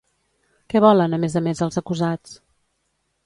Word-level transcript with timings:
Què 0.73 0.81
volen 0.85 1.13
a 1.17 1.19
més 1.25 1.35
a 1.41 1.43
més 1.49 1.61
els 1.67 1.79
acusats? 1.83 2.33